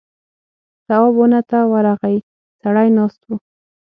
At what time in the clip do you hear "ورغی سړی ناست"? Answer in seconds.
1.71-3.21